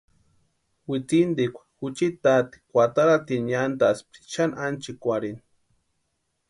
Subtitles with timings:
[0.89, 5.41] Witsintikwa juchi taati kwataratini niantʼaspti xani ánchikwarhini.